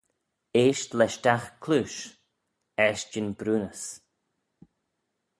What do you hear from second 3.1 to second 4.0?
jean briwnys